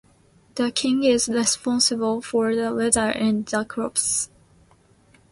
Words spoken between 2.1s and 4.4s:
for the weather and the crops.